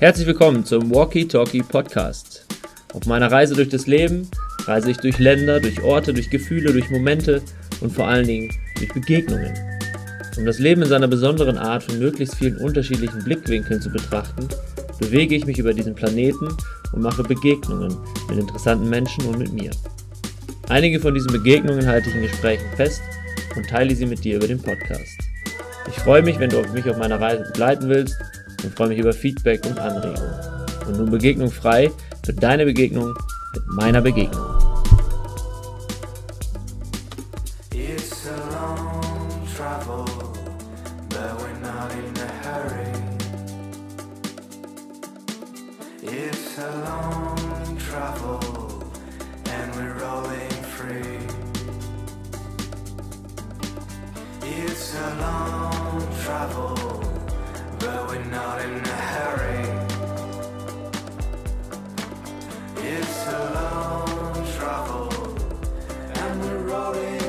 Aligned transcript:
Herzlich 0.00 0.26
willkommen 0.26 0.64
zum 0.64 0.94
Walkie 0.94 1.28
Talkie 1.28 1.60
Podcast. 1.60 2.46
Auf 2.94 3.04
meiner 3.04 3.30
Reise 3.30 3.54
durch 3.54 3.68
das 3.68 3.86
Leben 3.86 4.30
reise 4.64 4.92
ich 4.92 4.96
durch 4.96 5.18
Länder, 5.18 5.60
durch 5.60 5.82
Orte, 5.82 6.14
durch 6.14 6.30
Gefühle, 6.30 6.72
durch 6.72 6.88
Momente 6.88 7.42
und 7.82 7.92
vor 7.92 8.08
allen 8.08 8.26
Dingen 8.26 8.50
durch 8.78 8.94
Begegnungen. 8.94 9.52
Um 10.38 10.46
das 10.46 10.58
Leben 10.58 10.80
in 10.80 10.88
seiner 10.88 11.06
besonderen 11.06 11.58
Art 11.58 11.82
von 11.82 11.98
möglichst 11.98 12.36
vielen 12.36 12.56
unterschiedlichen 12.56 13.22
Blickwinkeln 13.24 13.82
zu 13.82 13.90
betrachten, 13.90 14.48
bewege 14.98 15.34
ich 15.34 15.44
mich 15.44 15.58
über 15.58 15.74
diesen 15.74 15.94
Planeten 15.94 16.48
und 16.94 17.02
mache 17.02 17.22
Begegnungen 17.22 17.94
mit 18.30 18.38
interessanten 18.38 18.88
Menschen 18.88 19.26
und 19.26 19.38
mit 19.38 19.52
mir. 19.52 19.70
Einige 20.70 20.98
von 20.98 21.12
diesen 21.12 21.30
Begegnungen 21.30 21.86
halte 21.86 22.08
ich 22.08 22.14
in 22.14 22.22
Gesprächen 22.22 22.70
fest 22.74 23.02
und 23.54 23.68
teile 23.68 23.94
sie 23.94 24.06
mit 24.06 24.24
dir 24.24 24.36
über 24.36 24.48
den 24.48 24.62
Podcast. 24.62 25.18
Ich 25.88 25.96
freue 25.96 26.22
mich, 26.22 26.38
wenn 26.38 26.48
du 26.48 26.62
mich 26.72 26.88
auf 26.88 26.96
meiner 26.96 27.20
Reise 27.20 27.44
begleiten 27.44 27.90
willst 27.90 28.16
und 28.62 28.74
freue 28.74 28.88
mich 28.88 28.98
über 28.98 29.12
Feedback 29.12 29.64
und 29.66 29.78
Anregungen. 29.78 30.34
Und 30.86 30.96
nun 30.96 31.10
Begegnung 31.10 31.50
frei 31.50 31.90
für 32.24 32.32
deine 32.32 32.64
Begegnung 32.64 33.14
mit 33.54 33.66
meiner 33.68 34.00
Begegnung. 34.00 34.46
It's 54.42 54.94
a 54.94 55.14
long 55.20 56.00
travel, 56.24 56.74
but 57.78 58.08
we're 58.08 58.24
not 58.24 58.49
rolling. 66.70 67.19